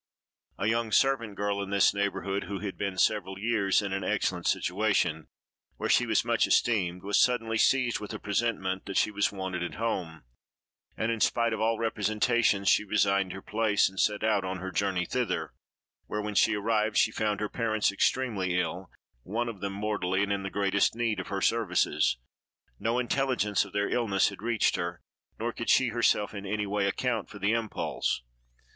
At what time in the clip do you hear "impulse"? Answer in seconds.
27.53-28.23